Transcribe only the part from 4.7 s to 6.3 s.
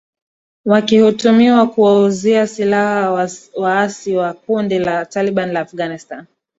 la taliban la afghanistan